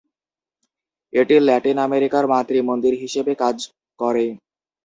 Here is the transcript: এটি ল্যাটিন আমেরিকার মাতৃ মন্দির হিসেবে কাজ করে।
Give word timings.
এটি 1.13 1.35
ল্যাটিন 1.41 1.77
আমেরিকার 1.87 2.23
মাতৃ 2.31 2.59
মন্দির 2.69 2.93
হিসেবে 3.03 3.33
কাজ 3.41 3.57
করে। 3.99 4.25